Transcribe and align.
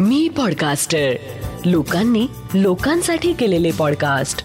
मी 0.00 0.28
podcaster 0.28 1.12
लोकांनी 1.66 2.26
लोकांसाठी 2.54 3.32
केलेले 3.32 3.70
पॉडकास्ट 3.78 4.38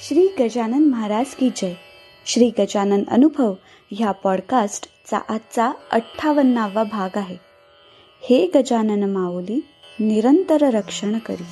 श्री 0.00 0.28
गजानन 0.40 0.84
महाराज 0.84 1.26
की 1.26 1.50
जय. 1.56 1.74
श्री 2.26 2.50
गजानन 2.58 3.02
अनुभव 3.10 3.54
ह्या 3.90 4.12
पॉडकास्टचा 4.12 5.18
आजचा 5.28 5.72
अठ्ठावन्नावा 5.92 6.82
भाग 6.84 7.10
आहे. 7.16 7.36
हे 8.22 8.50
गजानन 8.54 9.10
माऊली 9.10 9.66
निरंतर 10.00 10.62
रक्षण 10.62 11.18
करी. 11.18 11.46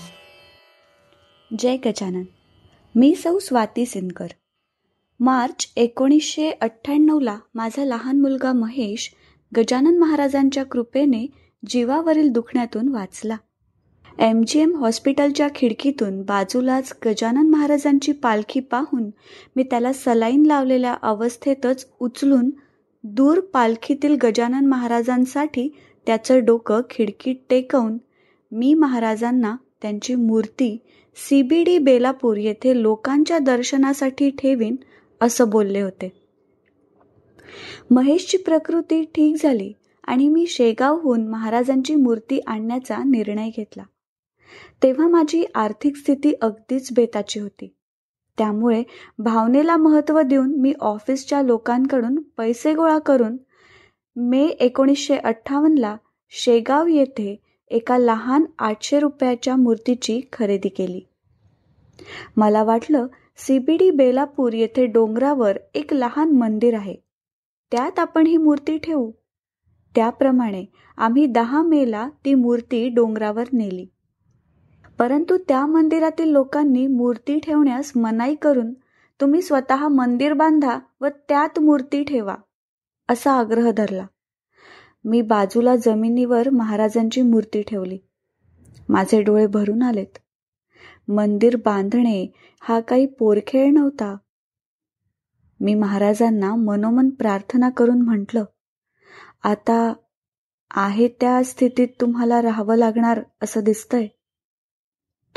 जय 1.59 1.77
गजानन. 1.77 2.23
मी 2.95 3.15
सौ 3.15 3.39
स्वाती 3.39 3.85
सिनकर. 3.87 4.33
मार्च 5.21 5.67
एकोणीसशे 5.77 6.51
अठ्ठ्याण्णवला 6.51 7.37
माझा 7.55 7.85
लहान 7.85 8.21
मुलगा 8.21 8.53
महेश 8.53 9.09
गजानन 9.53 9.98
महाराजांच्या 9.98 10.65
कृपेने 10.65 11.27
जीवावरील 11.62 12.29
दुखण्यातून 12.33 12.89
वाचला. 12.89 13.37
एम 14.19 14.43
जी 14.48 14.61
एम 14.61 14.75
हॉस्पिटलच्या 14.77 15.48
खिडकीतून 15.55 16.21
बाजूलाच 16.23 16.93
गजानन 17.07 17.48
महाराजांची 17.51 18.12
पालखी 18.12 18.61
पाहून 18.61 19.09
मी 19.57 19.62
त्याला 19.62 19.93
सलाईन 19.93 20.45
लावलेल्या 20.47 20.97
अवस्थेतच 21.03 21.87
उचलून 22.01 22.51
दूर 23.05 23.41
पालखीतील 23.55 24.17
गजानन 24.23 24.67
महाराजांसाठी 24.67 25.69
त्याचं 26.07 26.45
डोकं 26.45 26.81
खिडकीत 26.91 27.37
टेकवून 27.51 27.97
मी 28.53 28.75
महाराजांना 28.75 29.57
त्यांची 29.83 30.15
मूर्ती 30.15 30.77
सीबीडी 31.16 31.78
बेलापूर 31.78 32.37
येथे 32.37 32.82
लोकांच्या 32.82 33.38
दर्शनासाठी 33.38 34.30
ठेवीन 34.30 34.77
असं 35.20 35.50
बोलले 35.50 35.80
होते. 35.80 36.09
महेशची 37.91 38.36
प्रकृती 38.36 39.02
ठीक 39.05 39.36
झाली 39.42 39.72
आणि 40.05 40.28
मी 40.28 40.47
शेगावहून 40.47 41.27
महाराजांची 41.28 41.94
मूर्ती 41.94 42.41
आणण्याचा 42.47 42.97
निर्णय 43.05 43.50
घेतला. 43.56 43.83
तेव्हा 44.83 45.08
माझी 45.08 45.44
आर्थिक 45.55 45.97
स्थिती 45.97 46.33
अगदीच 46.41 46.92
बेताची 46.92 47.41
होती. 47.41 47.74
त्यामुळे 48.39 48.83
भावनेला 49.19 49.77
महत्त्व 49.77 50.20
देऊन 50.22 50.55
मी 50.56 50.72
ऑफिसच्या 50.80 51.42
लोकांकडून 51.42 52.22
पैसे 52.36 52.74
गोळा 52.74 52.98
करून 52.98 53.36
मे 54.17 54.45
एकोणीसशे 54.47 55.17
अठ्ठावन्नला 55.17 55.97
शेगाव 56.33 56.86
येथे 56.86 57.36
एका 57.71 57.99
लहान 57.99 58.45
आठशे 58.59 59.01
रुपयाच्या 59.01 59.57
मूर्तीची 59.57 60.21
खरेदी 60.33 60.69
केली. 60.69 61.01
मला 62.37 62.63
वाटलं 62.63 63.07
सीबीडी 63.37 63.91
बेलापूर 63.91 64.53
येथे 64.53 64.87
डोंगरावर 64.87 65.59
एक 65.75 65.95
लहान 65.95 66.31
मंदिर 66.31 66.75
आहे. 66.75 66.97
त्यात 67.73 67.98
आपण 67.98 68.27
ही 68.27 68.37
मूर्ती 68.37 68.79
ठेवू. 68.79 69.11
त्याप्रमाणे 69.95 70.65
आम्ही 70.97 71.27
दहा 71.27 71.63
मेला 71.63 72.09
ती 72.25 72.35
मूर्ती 72.35 72.89
डोंगरावर 72.89 73.45
नेली. 73.53 73.87
परंतु 74.98 75.37
त्या 75.48 75.67
मंदिरातील 75.67 76.29
लोकांनी 76.29 76.87
मूर्ती 76.87 77.39
ठेवण्यास 77.39 77.93
मनाई 77.97 78.35
करून 78.35 78.73
तुम्ही 79.21 79.43
स्वतः 79.43 79.89
मंदिर 79.89 80.33
बांधा 80.33 80.79
व 81.01 81.07
त्यात 81.07 81.59
मूर्ती 81.59 82.05
ठेवा 82.05 82.37
असा 83.09 83.33
आग्रह 83.33 83.71
धरला. 83.71 84.07
मी 85.05 85.23
बाजूला 85.23 85.77
जमिनीवर 85.77 86.51
महाराजांची 86.51 87.23
मूर्ती 87.23 87.62
ठेवली. 87.62 87.98
माझे 88.89 89.23
डोळे 89.23 89.47
भरून 89.47 89.83
आलेत. 89.83 90.19
मंदिर 91.09 91.57
बांधणे 91.57 92.27
हा 92.61 92.81
काही 92.81 93.07
पोरखेळ 93.07 93.73
नव्हता. 93.73 94.17
मी 95.61 95.75
महाराजांना 95.75 96.55
मनोमन 96.55 97.11
प्रार्थना 97.11 97.70
करून 97.70 98.03
म्हटलं 98.03 98.45
आता 99.42 99.92
आहे 100.70 101.08
त्या 101.08 101.42
स्थितीत 101.45 101.89
तुम्हाला 102.01 102.42
राहावं 102.42 102.77
लागणार 102.77 103.23
असं 103.42 103.61
दिसतंय. 103.64 104.07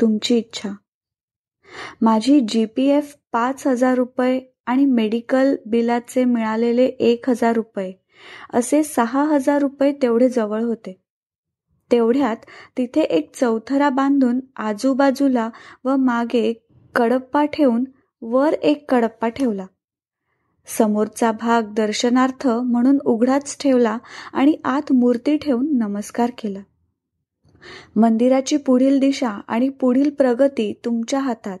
तुमची 0.00 0.38
इच्छा. 0.38 0.70
माझी 2.00 2.40
जी 2.40 2.64
पी 2.64 2.86
एफ 2.86 3.16
पाच 3.32 3.66
हजार 3.66 3.94
रुपये 3.94 4.40
आणि 4.66 4.84
मेडिकल 4.84 5.56
बिलाचे 5.66 6.24
मिळालेले 6.24 6.84
एक 6.84 7.30
हजार 7.30 7.52
रुपये. 7.52 8.03
असे 8.52 8.82
सहा 8.82 9.24
हजार 9.24 9.58
रुपये 9.58 9.92
तेवढे 9.92 10.28
जवळ 10.28 10.62
होते. 10.62 11.00
तेवढ्यात 11.92 12.36
तिथे 12.78 13.00
एक 13.00 13.36
चौथरा 13.36 13.88
बांधून 13.88 14.40
आजूबाजूला 14.56 15.50
व 15.84 15.96
मागे 15.96 16.52
कडप्पा 16.94 17.44
ठेवून 17.44 17.84
वर 18.22 18.52
एक 18.52 18.90
कडप्पा 18.90 19.28
ठेवला. 19.28 19.66
समोरचा 20.66 21.32
भाग 21.32 21.62
दर्शनार्थ 21.74 22.48
म्हणून 22.48 22.98
उघडाच 23.04 23.56
ठेवला 23.60 23.98
आणि 24.32 24.56
आत 24.64 24.92
मूर्ती 24.92 25.36
ठेवून 25.36 25.78
नमस्कार 25.78 26.30
केला. 26.38 26.60
मंदिराची 27.96 28.56
पुढील 28.56 28.98
दिशा 28.98 29.28
आणि 29.28 29.68
पुढील 29.68 30.10
प्रगती 30.10 30.80
तुमच्या 30.84 31.20
हातात. 31.20 31.58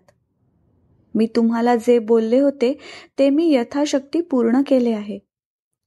मी 1.14 1.26
तुम्हाला 1.36 1.76
जे 1.76 1.98
बोलले 1.98 2.40
होते 2.40 2.78
ते 3.18 3.30
मी 3.30 3.54
यथाशक्ती 3.54 4.20
पूर्ण 4.20 4.60
केले 4.66 4.92
आहे. 4.92 5.18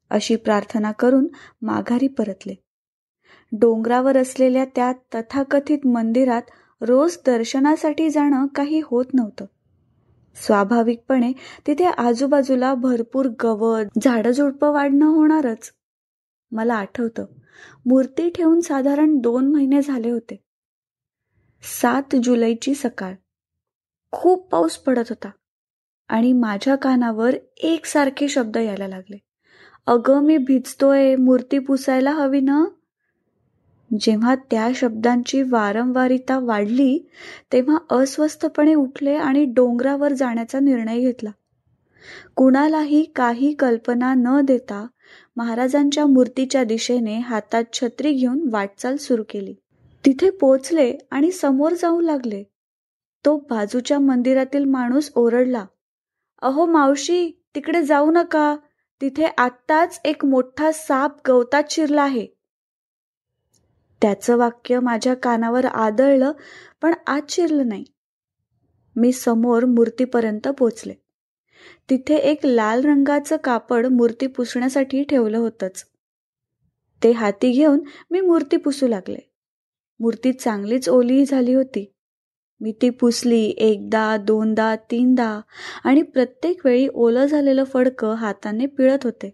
अशी 0.09 0.35
प्रार्थना 0.35 0.91
करून 0.91 1.27
माघारी 1.61 2.07
परतले. 2.07 2.55
डोंगरावर 3.51 4.17
असलेल्या 4.17 4.65
त्या 4.65 4.93
तथाकथित 5.15 5.87
मंदिरात 5.87 6.41
रोज 6.81 7.17
दर्शनासाठी 7.25 8.09
जाणं 8.09 8.47
काही 8.47 8.81
होत 8.85 9.05
नव्हतं. 9.13 9.45
स्वाभाविकपणे 10.35 11.31
तिथे 11.67 11.85
आजूबाजूला 11.85 12.73
भरपूर 12.73 13.27
गवत 13.43 13.85
झाडझुडपं 14.01 14.71
वाढणं 14.71 15.05
होणारच. 15.05 15.71
मला 16.51 16.73
आठवतं 16.73 17.25
मूर्ती 17.85 18.29
ठेवून 18.29 18.61
साधारण 18.61 19.17
दोन 19.17 19.51
महिने 19.51 19.81
झाले 19.81 20.09
होते. 20.09 20.43
सात 21.81 22.15
जुलैची 22.23 22.75
सकाळ. 22.75 23.13
खूप 24.11 24.49
पाऊस 24.49 24.77
पडत 24.77 25.09
होता 25.09 25.29
आणि 26.07 26.33
माझ्या 26.33 26.75
कानावर 26.75 27.35
एकसारखे 27.57 28.27
शब्द 28.27 28.57
यायला 28.57 28.87
लागले. 28.87 29.26
अगं 29.87 30.23
मी 30.23 30.37
भिजतोय. 30.37 31.15
मूर्ती 31.15 31.59
पुसायला 31.59 32.11
हवी 32.11 32.39
ना? 32.41 32.65
जेव्हा 33.99 34.35
त्या 34.35 34.69
शब्दांची 34.75 35.41
वारंवारिता 35.41 36.39
वाढली 36.39 36.97
तेव्हा 37.53 37.77
अस्वस्थपणे 37.89 38.73
उठले 38.73 39.13
आणि 39.15 39.45
डोंगरावर 39.45 40.13
जाण्याचा 40.13 40.59
निर्णय 40.59 40.99
घेतला. 40.99 41.29
कुणालाही 42.35 43.03
काही 43.15 43.53
कल्पना 43.53 44.13
न 44.13 44.41
देता 44.41 44.87
महाराजांच्या 45.35 46.05
मूर्तीच्या 46.05 46.63
दिशेने 46.63 47.19
हातात 47.19 47.63
छत्री 47.73 48.11
घेऊन 48.13 48.49
वाटचाल 48.51 48.97
सुरू 48.97 49.23
केली. 49.29 49.53
तिथे 50.05 50.29
पोचले 50.29 50.93
आणि 51.11 51.31
समोर 51.31 51.73
जाऊ 51.73 52.01
लागले. 52.01 52.43
तो 53.25 53.37
बाजूच्या 53.49 53.99
मंदिरातील 53.99 54.65
माणूस 54.65 55.11
ओरडला 55.15 55.65
अहो 56.41 56.65
मावशी 56.65 57.29
तिकडे 57.55 57.83
जाऊ 57.83 58.11
नका. 58.11 58.55
तिथे 59.01 59.25
आत्ताच 59.37 60.01
एक 60.05 60.25
मोठा 60.25 60.71
साप 60.71 61.17
गवतात 61.27 61.63
शिरला 61.69 62.03
आहे. 62.03 62.27
त्याचं 64.01 64.37
वाक्य 64.37 64.79
माझ्या 64.79 65.13
कानावर 65.13 65.65
आदळलं 65.65 66.31
पण 66.81 66.93
आत 67.07 67.21
शिरलं 67.29 67.67
नाही. 67.67 67.85
मी 68.95 69.11
समोर 69.11 69.65
मूर्तीपर्यंत 69.65 70.47
पोचले. 70.47 70.93
तिथे 71.89 72.15
एक 72.15 72.45
लाल 72.45 72.85
रंगाचं 72.85 73.37
कापड 73.37 73.85
मूर्ती 73.85 74.27
पुसण्यासाठी 74.27 75.03
ठेवलं 75.03 75.37
होतंच. 75.37 75.85
ते 77.03 77.11
हाती 77.11 77.51
घेऊन 77.51 77.79
मी 78.11 78.21
मूर्ती 78.21 78.57
पुसू 78.57 78.87
लागले. 78.87 79.31
मूर्ती 79.99 80.33
चांगलीच 80.33 80.89
ओलीही 80.89 81.25
झाली 81.25 81.53
होती. 81.53 81.93
मी 82.61 82.71
ती 82.81 82.89
पुसली 82.89 83.45
एकदा 83.45 84.17
दोनदा 84.17 84.75
तीनदा 84.75 85.41
आणि 85.83 86.01
प्रत्येक 86.01 86.65
वेळी 86.65 86.87
ओलं 86.93 87.25
झालेलं 87.25 87.63
फडकं 87.63 88.13
हाताने 88.13 88.65
पिळत 88.65 88.97
होते. 89.03 89.33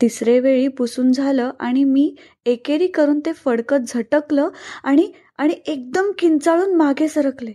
तिसरे 0.00 0.40
वेळी 0.40 0.68
पुसून 0.68 1.12
झालं 1.12 1.50
आणि 1.60 1.84
मी 1.84 2.14
एकेरी 2.46 2.86
करून 2.86 3.20
ते 3.20 3.32
फडकं 3.32 3.76
झटकलं 3.88 4.48
आणि 4.84 5.12
आणि 5.38 5.54
एकदम 5.66 6.10
किंचाळून 6.18 6.74
मागे 6.74 7.08
सरकले. 7.08 7.52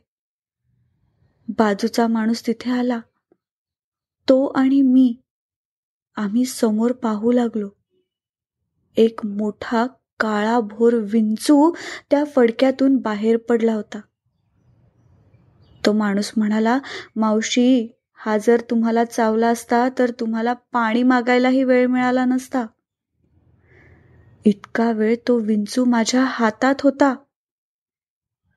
बाजूचा 1.48 2.08
माणूस 2.08 2.48
तिथे 2.48 2.72
आला. 2.72 3.00
तो 4.30 4.46
आणि 4.46 4.82
मी 4.82 5.16
आम्ही 6.16 6.46
समोर 6.46 6.92
पाहू 6.92 7.32
लागलो. 7.32 7.70
एक 8.98 9.26
मोठा 9.26 9.86
काळा 10.20 10.60
भोर 10.60 10.94
विंचू 10.94 11.74
त्या 12.12 12.24
फडक्यातून 12.24 12.98
बाहेर 12.98 13.38
पडला 13.38 13.74
होता. 13.74 14.00
तो 15.86 15.94
माणूस 15.94 16.32
म्हणाला 16.38 16.80
मावशी 17.16 17.88
हा 18.14 18.38
जर 18.38 18.62
तुम्हाला 18.70 19.06
चावला 19.06 19.48
असता 19.48 19.90
तर 20.00 20.12
तुम्हाला 20.20 20.54
पाणी 20.54 21.04
मागायलाही 21.04 21.64
वेळ 21.64 21.86
मिळाला 21.88 22.26
नसता. 22.26 22.66
इतका 24.46 24.92
वेळ 24.92 25.16
तो 25.28 25.38
विंचू 25.38 25.86
माझ्या 25.86 26.24
हातात 26.24 26.76
होता. 26.84 27.16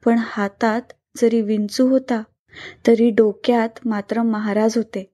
पण 0.04 0.18
हातात 0.18 0.82
जरी 1.16 1.40
विंचू 1.40 1.88
होता 1.88 2.22
तरी 2.86 3.10
डोक्यात 3.10 3.86
मात्र 3.86 4.22
महाराज 4.22 4.76
होते. 4.76 5.12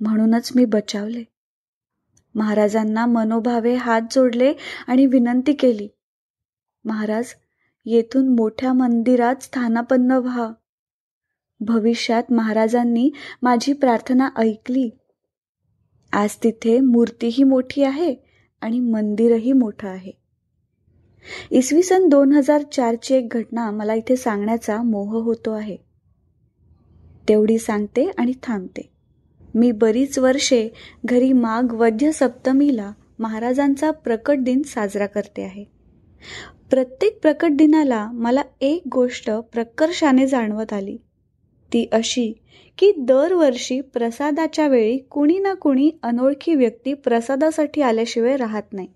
म्हणूनच 0.00 0.52
मी 0.54 0.64
बचावले. 0.64 1.24
महाराजांना 2.34 3.06
मनोभावे 3.06 3.74
हात 3.74 4.02
जोडले 4.10 4.52
आणि 4.86 5.06
विनंती 5.06 5.52
केली. 5.52 5.88
महाराज 6.84 7.34
येथून 7.86 8.28
मोठ्या 8.28 8.72
मंदिरात 8.72 9.42
स्थानापन्न 9.42 10.12
व्हा. 10.12 10.52
भविष्यात 11.64 12.32
महाराजांनी 12.32 13.10
माझी 13.42 13.72
प्रार्थना 13.72 14.28
ऐकली. 14.36 14.90
आज 16.12 16.36
तिथे 16.36 16.80
मूर्तीही 16.80 17.44
मोठी 17.44 17.82
आहे 17.82 18.16
आणि 18.60 18.80
मंदिरही 18.80 19.52
मोठं 19.52 19.88
आहे. 19.88 20.12
इसवी 21.50 21.82
सन 21.82 22.08
दोन 22.08 22.32
हजार 22.32 22.62
चारची 22.62 23.14
एक 23.14 23.28
घटना 23.28 23.70
मला 23.70 23.94
इथे 23.94 24.16
सांगण्याचा 24.16 24.82
मोह 24.82 25.22
होतो 25.22 25.50
आहे. 25.52 25.76
तेवढी 27.28 27.58
सांगते 27.58 28.10
आणि 28.18 28.32
थांबते. 28.42 28.92
मी 29.54 29.72
बरीच 29.72 30.18
वर्षे 30.18 30.68
घरी 31.04 31.32
माघ 31.32 31.74
वध्य 31.74 32.12
सप्तमीला 32.12 32.92
महाराजांचा 33.18 33.90
प्रकट 33.90 34.38
दिन 34.38 34.62
साजरा 34.62 35.06
करते 35.06 35.42
आहे. 35.42 35.64
प्रत्येक 36.70 37.20
प्रकट 37.22 37.48
दिनाला 37.52 38.10
मला 38.12 38.42
एक 38.60 38.82
गोष्ट 38.92 39.30
प्रकर्षाने 39.30 40.26
जाणवत 40.26 40.72
आली. 40.72 40.96
ती 41.72 41.86
अशी 41.92 42.32
की 42.78 42.92
दरवर्षी 42.98 43.80
प्रसादाच्या 43.80 44.68
वेळी 44.68 44.98
कुणी 44.98 45.38
ना 45.38 45.54
कुणी 45.54 45.90
अनोळखी 46.02 46.54
व्यक्ती 46.54 46.94
प्रसादासाठी 46.94 47.82
आल्याशिवाय 47.82 48.36
राहत 48.36 48.72
नाही. 48.72 48.88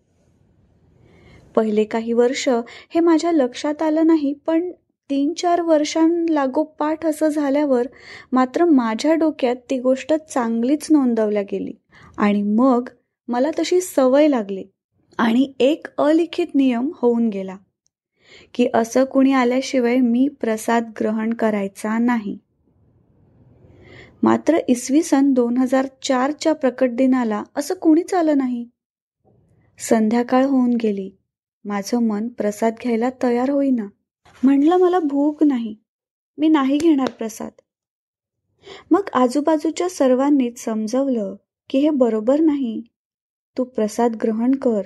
पहिले 1.56 1.84
काही 1.84 2.12
वर्ष 2.12 2.48
हे 2.94 3.00
माझ्या 3.00 3.32
लक्षात 3.32 3.82
आलं 3.82 4.06
नाही 4.06 4.32
पण 4.46 4.70
तीन 5.10 5.32
चार 5.34 5.60
वर्षांलागोपाठ 5.60 7.06
असं 7.06 7.28
झाल्यावर 7.28 7.86
मात्र 8.32 8.64
माझ्या 8.64 9.14
डोक्यात 9.14 9.56
ती 9.70 9.78
गोष्ट 9.78 10.14
चांगलीच 10.14 10.86
नोंदवल्या 10.90 11.42
गेली. 11.42 11.72
आणि 12.18 12.42
मग 12.42 12.88
मला 13.28 13.50
तशी 13.58 13.80
सवय 13.80 14.28
लागली 14.28 14.64
आणि 15.18 15.52
एक 15.60 15.86
अलिखित 15.98 16.54
नियम 16.54 16.90
होऊन 16.94 17.28
गेला 17.28 17.56
की 18.54 18.68
असं 18.74 19.04
कुणी 19.04 19.32
आल्याशिवाय 19.32 19.96
मी 19.96 20.28
प्रसाद 20.40 20.90
ग्रहण 21.00 21.32
करायचा 21.32 21.98
नाही. 21.98 22.38
मात्र 24.26 24.58
इसवी 24.68 25.02
सन 25.02 25.32
दोन 25.32 25.56
हजार 25.56 25.86
चारच्या 26.02 26.52
प्रकट 26.52 26.90
दिनाला 26.90 27.42
असं 27.56 27.74
कुणीच 27.74 28.14
आलं 28.14 28.38
नाही. 28.38 28.68
संध्याकाळ 29.78 30.44
होऊन 30.44 30.70
गेली. 30.74 31.10
माझं 31.64 32.02
मन 32.02 32.28
प्रसाद 32.28 32.74
घ्यायला 32.82 33.10
तयार 33.22 33.50
होईना. 33.50 33.86
म्हणलं 34.44 34.76
मला 34.76 34.98
भूक 34.98 35.42
नाही. 35.42 35.76
मी 36.38 36.48
नाही 36.48 36.78
घेणार 36.78 37.10
प्रसाद. 37.10 37.52
मग 38.90 39.00
आजूबाजूच्या 39.14 39.88
सर्वांनीच 39.88 40.64
समजवलं 40.64 41.34
की 41.70 41.78
हे 41.78 41.90
बरोबर 41.90 42.40
नाही. 42.40 42.82
तू 43.58 43.64
प्रसाद 43.64 44.16
ग्रहण 44.22 44.54
कर. 44.54 44.82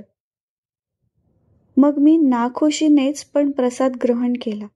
मग 1.77 1.99
मी 1.99 2.17
नाखुशीनेच 2.17 3.25
पण 3.25 3.51
प्रसाद 3.51 3.93
ग्रहण 4.03 4.33
केला. 4.43 4.67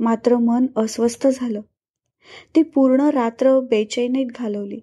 मात्र 0.00 0.36
मन 0.36 0.66
अस्वस्थ 0.76 1.26
झालं. 1.34 1.60
ती 2.54 2.62
पूर्ण 2.62 3.00
रात्र 3.00 3.60
बेचैनीत 3.60 4.26
घालवली. 4.38 4.80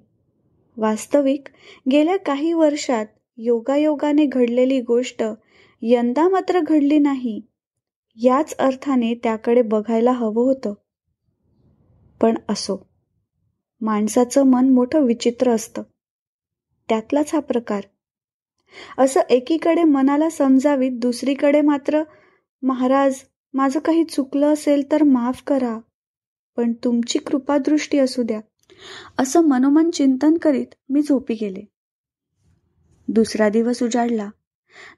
वास्तविक 0.77 1.47
गेल्या 1.91 2.17
काही 2.17 2.53
वर्षात 2.53 3.05
योगायोगाने 3.37 4.25
घडलेली 4.25 4.81
गोष्ट 4.81 5.23
यंदा 5.81 6.29
मात्र 6.29 6.59
घडली 6.59 6.99
नाही 6.99 7.41
याच 8.23 8.55
अर्थाने 8.57 9.13
त्याकडे 9.15 9.61
बघायला 9.61 10.11
हवं 10.11 10.43
होतं. 10.43 10.73
पण 12.21 12.37
असो 12.49 12.87
माणसाचं 13.81 14.43
मन 14.43 14.69
मोठं 14.69 15.05
विचित्र 15.05 15.51
असतं. 15.51 15.83
त्यातलाच 16.89 17.33
हा 17.33 17.39
प्रकार. 17.39 17.81
असं 18.97 19.19
एकीकडे 19.29 19.83
मनाला 19.83 20.29
समजावीत 20.29 20.91
दुसरीकडे 20.93 21.61
मात्र 21.61 22.03
महाराज 22.61 23.15
माझं 23.53 23.79
काही 23.79 24.03
चुकलं 24.03 24.53
असेल 24.53 24.91
तर 24.91 25.03
माफ 25.03 25.43
करा. 25.47 25.79
पण 26.57 26.73
तुमची 26.83 27.19
कृपादृष्टी 27.19 27.99
असू 27.99 28.23
द्या. 28.23 28.41
असं 29.17 29.47
मनोमन 29.47 29.89
चिंतन 29.89 30.37
करीत 30.37 30.67
मी 30.89 31.01
झोपी 31.01 31.33
गेले. 31.33 31.63
दुसरा 33.07 33.49
दिवस 33.49 33.83
उजाडला. 33.83 34.29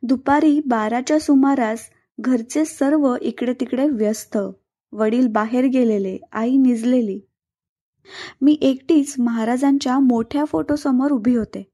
दुपारी 0.03 0.61
बाराच्या 0.65 1.19
सुमारास 1.19 1.89
घरचे 2.19 2.65
सर्व 2.65 3.15
इकडे 3.21 3.53
तिकडे 3.53 3.89
व्यस्त 3.89 4.38
वडील 4.91 5.27
बाहेर 5.27 5.65
गेलेले 5.65 6.17
आई 6.31 6.57
निजलेली. 6.57 7.19
मी 8.41 8.57
एकटीच 8.61 9.15
महाराजांच्या 9.19 10.00
मोठ्या 10.00 10.45
फोटोसमोर 10.45 11.11
उभी 11.11 11.35
होते. 11.35 11.71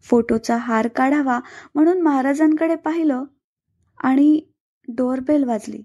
फोटोचा 0.00 0.56
हार 0.56 0.88
काढावा 0.88 1.40
म्हणून 1.74 2.00
महाराजांकडे 2.00 2.74
पाहिलं 2.74 3.24
आणि 3.98 4.40
डोरबेल 4.88 5.44
वाजली. 5.44 5.82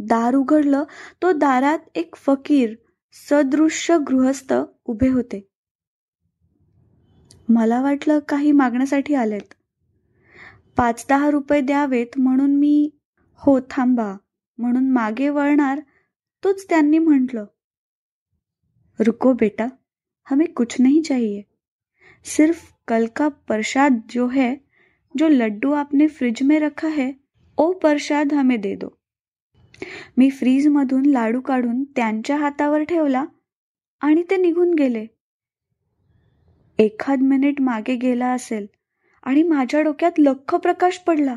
दार 0.00 0.34
उघडलं 0.34 0.84
तो 1.22 1.32
दारात 1.32 1.78
एक 1.94 2.14
फकीर 2.16 2.74
सदृश्य 3.12 3.98
गृहस्थ 3.98 4.54
उभे 4.84 5.08
होते. 5.08 5.48
मला 7.48 7.82
वाटलं 7.82 8.18
काही 8.18 8.52
मागण्यासाठी 8.52 9.14
आलेत. 9.14 9.54
पाच 10.76 11.06
दहा 11.08 11.30
रुपये 11.30 11.60
द्यावेत 11.60 12.06
म्हणून 12.16 12.56
मी 12.56 12.90
हो 13.36 13.60
थांबा 13.60 14.16
म्हणून 14.58 14.90
मागे 14.90 15.28
वळणार 15.28 15.80
तोच 16.44 16.68
त्यांनी 16.68 16.98
म्हटलं. 16.98 17.44
रुको 19.00 19.32
बेटा 19.32 19.66
हमें 20.24 20.52
कुछ 20.52 20.76
नहीं 20.80 21.02
चाहिए. 21.02 21.42
सिर्फ 22.24 22.72
कल 22.88 23.06
का 23.16 23.28
प्रसाद 23.28 24.00
जो 24.10 24.26
है 24.26 24.54
जो 25.18 25.28
लड्डू 25.28 25.72
आपने 25.72 26.08
फ्रिज 26.08 26.42
में 26.42 26.60
रखा 26.60 26.88
है 26.88 27.12
ओ 27.56 27.72
प्रसाद 27.72 28.32
हमें 28.32 28.60
दे 28.60 28.74
दो। 28.74 28.99
मी 30.16 30.30
फ्रीजमधून 30.30 31.06
लाडू 31.06 31.40
काढून 31.40 31.84
त्यांच्या 31.84 32.36
हातावर 32.36 32.82
ठेवला 32.82 33.24
आणि 34.00 34.22
ते 34.30 34.36
निघून 34.36 34.74
गेले. 34.74 35.06
एखाद 36.78 37.22
मिनिट 37.22 37.60
मागे 37.60 37.96
गेला 37.96 38.28
असेल 38.28 38.66
आणि 39.22 39.42
माझ्या 39.42 39.82
डोक्यात 39.82 40.12
लख 40.18 40.54
प्रकाश 40.54 40.98
पडला. 40.98 41.36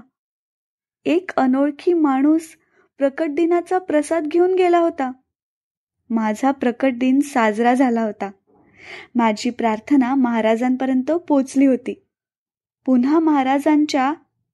एक 1.05 1.31
अनोळखी 1.37 1.93
माणूस 1.93 2.41
प्रकट 2.97 3.29
दिनाचा 3.29 3.77
प्रसाद 3.77 4.27
घेऊन 4.27 4.55
गेला 4.55 4.77
होता. 4.77 5.11
माझा 6.09 6.51
प्रकट 6.51 6.93
दिन 6.93 7.19
साजरा 7.19 7.73
झाला 7.73 8.01
होता. 8.01 8.31
माझी 9.15 9.49
प्रार्थना 9.49 10.15
महाराजांपर्यंत 10.15 11.11
पोचली 11.11 11.65
होती. 11.65 12.07
पुन्हा 12.85 13.19
महाराजांच्या 13.19 14.13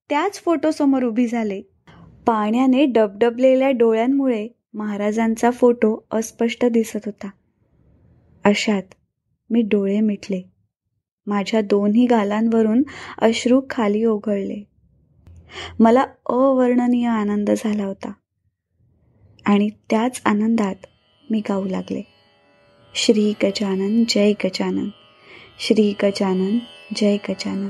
त्याच 0.10 0.42
फोटोसमोर 0.42 1.04
उभी 1.04 1.28
झाले. 1.28 1.62
पाण्याने 2.30 2.86
डबडबलेल्या 2.86 3.72
डोळ्यांमुळे 3.72 4.48
महाराजांचा 4.74 5.52
फोटो 5.52 6.06
अस्पष्ट 6.12 6.66
दिसत 6.66 6.98
होता. 7.06 7.30
अशात 8.44 8.84
मी 9.50 9.62
डोळे 9.62 10.00
मिटले. 10.00 10.42
माझ्या 11.28 11.62
दोन्ही 11.62 12.06
गालांवरून 12.06 12.84
अश्रू 13.18 13.62
खाली 13.70 14.04
ओघळले. 14.04 14.64
मला 15.80 16.02
अवर्णनीय 16.26 17.08
आनंद 17.08 17.52
झाला 17.58 17.86
होता. 17.86 18.12
आणि 19.46 19.70
त्याच 19.90 20.22
आनंदात 20.26 20.76
मी 21.30 21.40
गाऊ 21.50 21.66
लागले. 21.66 22.02
श्री 22.96 23.34
गजानन 23.44 24.04
जय 24.10 24.34
गजानन. 24.46 24.90
श्री 25.60 25.94
गजानन 26.04 26.58
जय 26.96 27.18
गजानन. 27.30 27.70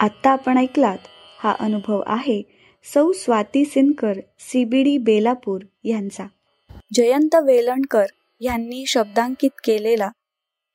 आत्ता 0.00 0.30
आपण 0.30 0.58
ऐकलात 0.58 0.98
हा 1.42 1.54
अनुभव 1.60 2.02
आहे. 2.06 2.42
सौ 2.84 3.12
स्वाती 3.12 3.64
सिनकर 3.64 4.12
सीबीडी 4.38 4.98
बेलापूर 4.98 5.62
यांचा. 5.84 6.26
जयंत 6.92 7.34
वेलणकर 7.34 8.06
यांनी 8.40 8.86
शब्दांकित 8.86 9.50
केलेला 9.64 10.10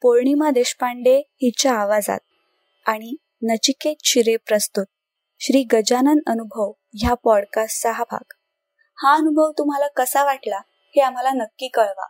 पौर्णिमा 0.02 0.50
देशपांडे 0.50 1.18
हिच्या 1.42 1.74
आवाजात 1.74 2.20
आणि 2.86 3.16
नचिकेत 3.44 3.96
शिरे 4.04 4.36
प्रस्तुत. 4.36 4.86
श्री 5.40 5.64
गजानन 5.64 6.20
अनुभव 6.28 6.72
ह्या 6.94 7.14
पॉडकास्टचा 7.14 7.92
हा 7.92 8.04
भाग. 8.12 8.34
हा 8.98 9.16
अनुभव 9.16 9.52
तुम्हाला 9.52 9.88
कसा 9.88 10.24
वाटला 10.24 10.58
हे 10.68 11.02
आम्हाला 11.02 11.32
नक्की 11.32 11.68
कळवा. 11.68 12.08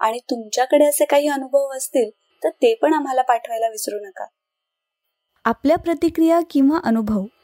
आणि 0.00 0.18
तुमच्याकडे 0.18 0.84
असे 0.84 1.04
काही 1.04 1.28
अनुभव 1.28 1.68
असतील 1.76 2.10
तर 2.44 2.48
ते 2.48 2.74
पण 2.74 2.94
आम्हाला 2.94 3.22
पाठवायला 3.22 3.68
विसरू 3.68 3.98
नका. 4.00 4.26
आपल्या 5.44 5.76
प्रतिक्रिया 5.76 6.40
किंवा 6.50 6.78
अनुभव 6.84 7.24